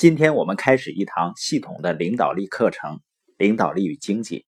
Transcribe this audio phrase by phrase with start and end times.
[0.00, 3.02] 今天我们开始一堂系统的领导力课程——
[3.36, 4.46] 领导力与经济。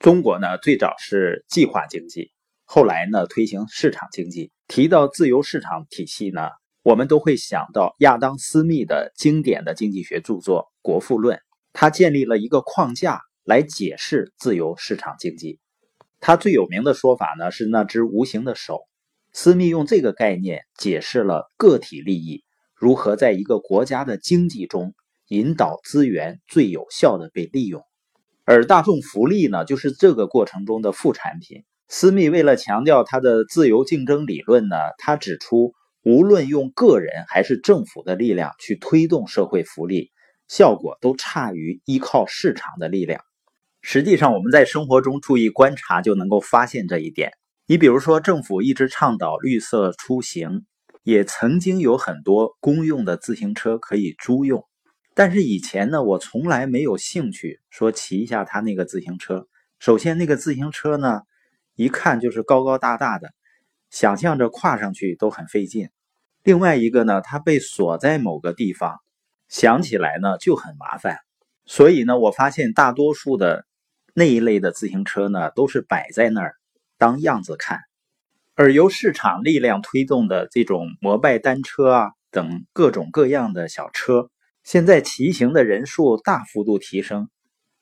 [0.00, 2.32] 中国呢，最早是计划经济，
[2.64, 4.50] 后来呢，推行市场经济。
[4.66, 6.48] 提到自由市场体系呢，
[6.82, 11.36] 我们都会想到亚当·斯密的经典的经济学著作《国富论》，
[11.72, 15.60] 他建立了一个框架来解释自由市场经济。
[16.18, 18.80] 他最有名的说法呢，是那只无形的手。
[19.32, 22.42] 斯密用这个概念解释了个体利益。
[22.74, 24.94] 如何在一个国家的经济中
[25.28, 27.82] 引导资源最有效的被利用，
[28.44, 31.64] 而大众福利呢，就是这个过程中的副产品。
[31.88, 40.10] 斯密为了强调他的自由竞争理论呢，他指出，无论用个人还是政府的力量去推动社会福利，
[40.48, 43.20] 效果都差于依靠市场的力量。
[43.80, 47.32] 实际上，我们在生活中注意观察就能够发现这一点。
[47.66, 50.64] 你比如说，政府一直倡导绿色出行。
[51.04, 54.64] 也曾经有很多公用的自行车可以租用，
[55.14, 59.46] 但是以前呢，我从来没有兴趣说骑一下他那个自行车。
[59.78, 61.20] 首先，那个自行车呢，
[61.74, 63.34] 一看就是高高大大的，
[63.90, 65.90] 想象着跨上去都很费劲。
[66.42, 68.96] 另外一个呢，它被锁在某个地方，
[69.48, 71.18] 想起来呢就很麻烦。
[71.66, 73.66] 所以呢，我发现大多数的
[74.14, 76.54] 那一类的自行车呢，都是摆在那儿
[76.96, 77.80] 当样子看。
[78.56, 84.30] 而由市场力量推动的这种摩拜单车啊等各种各样的小车，
[84.62, 87.28] 现在骑行的人数大幅度提升，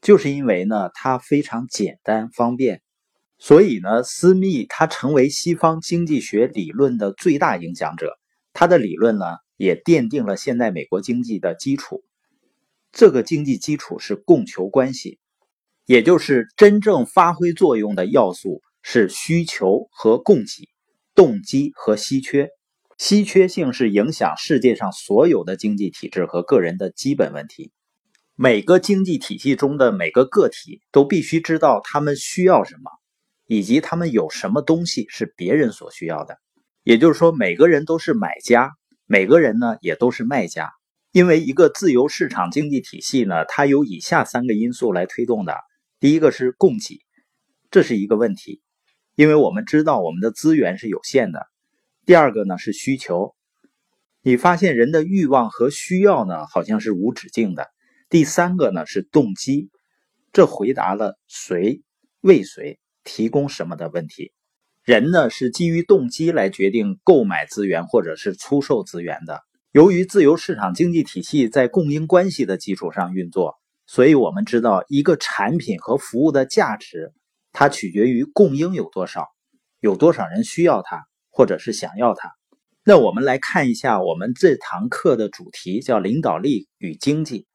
[0.00, 2.82] 就是因为呢它非常简单方便。
[3.36, 8.18] 所以呢，斯密他成为西方经济学理论的最大影响者，
[8.52, 9.24] 他的理论呢
[9.56, 12.04] 也奠定了现代美国经济的基础。
[12.92, 15.18] 这个经济基础是供求关系，
[15.86, 18.62] 也就是真正发挥作用的要素。
[18.82, 20.68] 是需求和供给，
[21.14, 22.48] 动机和稀缺。
[22.98, 27.72] 稀缺性是影响世界上所有的经济体制和个人的基本问题。
[28.34, 32.90] 每个经济体系中的每个个体都必须知道他们需要什么，
[33.46, 36.38] 以及他们有什么东西是别人所需要的。
[36.82, 38.72] 也就是说，每个人都是买家，
[39.06, 40.70] 每个人呢也都是卖家。
[41.12, 45.54] 因为一个自由市场经济体系呢，它有以下三个因素来推动的：
[45.98, 47.00] 第一个是供给，
[47.70, 48.62] 这是一个问题。
[49.14, 51.46] 因为我们知道我们的资源是有限的。
[52.06, 53.34] 第二个呢是需求，
[54.22, 57.68] 你发现人的欲望和需要呢好像是无止境的。
[58.08, 59.70] 第三个呢是动机，
[60.32, 61.82] 这回答了谁
[62.20, 64.32] 为谁提供什么的问题。
[64.82, 69.42] 人呢是基于动机来决定购买资源或者是出售资源的。
[69.72, 73.54] 由于自由市场经济体系在供应关系的基础上运作，
[73.86, 77.12] 所以我们知道一个产品和服务的价值。
[77.52, 79.28] 它取决于供应有多少，
[79.80, 82.32] 有多少人需要它，或者是想要它。
[82.84, 87.46] 那我们来看一下我们这堂课的主题，叫领导力与经济。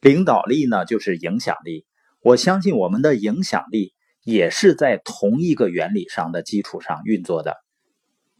[0.00, 1.84] 领导力呢，就是影响力。
[2.20, 7.56] 我相信我们的影响力也是在同一个原理上的基础上运作的。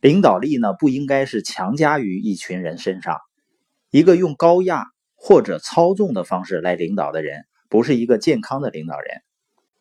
[0.00, 3.19] 领导力呢，不应该是强加于一群人身上。
[3.91, 9.22] 一个用高压或者操纵的方式来领导的人，不是一个健康的领导人。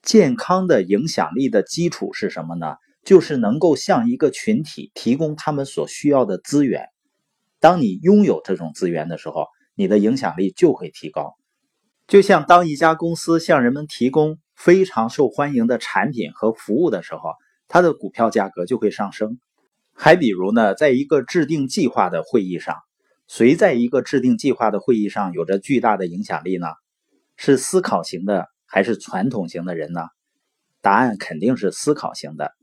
[0.02, 2.76] 健康的影响力的基础是什么呢？
[3.04, 6.88] 就是能够向一个群体提供他们所需要的资源。
[7.60, 11.36] 当你拥有这种资源的时候，你的影响力就会提高。
[12.08, 17.34] 就像当一家公司向人们提供非常受欢迎的产品和服务的时候，
[17.68, 19.40] 它的股票价格就会上升。
[19.94, 22.76] 还比如呢，在一个制定计划的会议上，
[23.28, 26.68] 谁在一个制定计划的会议上有着巨大的影响力呢？
[27.36, 28.48] 是思考型的。
[28.72, 30.02] 还是传统型的人呢？
[30.80, 32.54] 答案肯定是思考型的。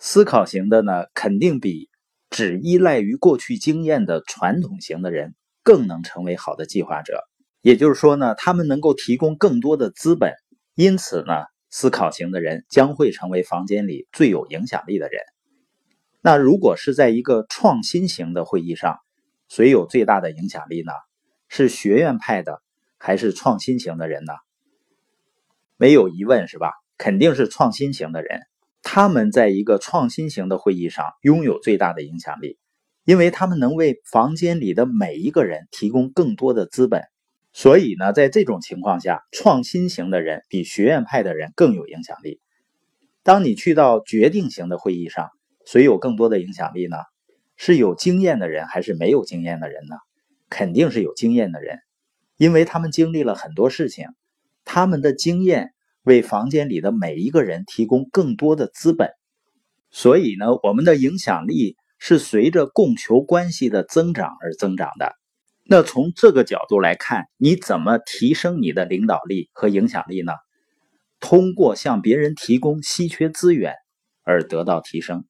[0.00, 1.88] 思考型的呢，肯定比
[2.28, 7.22] 只依赖于过去经验的传统型的人更能成为好的计划者。
[7.62, 10.34] 也就是说呢，他们能够提供更多的资本，
[10.74, 15.20] 因此呢，思考型的人将会成为房间里最有影响力的人。
[16.20, 18.98] 那如果是在一个创新型的会议上，
[19.48, 20.90] 谁有最大的影响力呢？
[21.48, 22.60] 是学院派的
[22.98, 24.32] 还是创新型的人呢？
[25.78, 26.72] 没有疑问，是吧？
[26.98, 28.42] 肯定是创新型的人，
[28.82, 32.58] 他们在一个创新型的会议上拥有最大的影响力，
[33.04, 37.04] 因为他们能为房间里的每一个人提供更多的资本。
[37.52, 42.40] 所以呢，在这种情况下，创新型的人比学院派的人更有影响力。
[43.22, 45.30] 当你去到决定型的会议上，
[45.64, 46.96] 谁有更多的影响力呢？
[47.56, 49.96] 是有经验的人还是没有经验的人呢？
[50.50, 51.78] 肯定是有经验的人，
[52.36, 54.08] 因为他们经历了很多事情。
[54.70, 55.72] 他们的经验
[56.02, 59.08] 为房间里的每一个人提供更多的资本，
[59.90, 65.14] 所以呢，我们的影响力是随着供求关系的增长而增长的。
[65.64, 70.32] 那从这个角度来看，你怎么提升你的领导力和影响力呢？
[71.18, 73.72] 通过向别人提供稀缺资源
[74.22, 75.24] 而得到提升。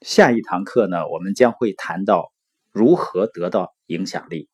[0.00, 2.32] 下一堂课呢，我们将会谈到
[2.72, 4.48] 如何得到影响力。